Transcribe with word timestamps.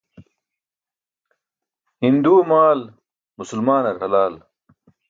Hinduwe 2.01 2.41
maal 2.49 2.79
musulmaanar 3.37 3.97
halal. 4.03 4.33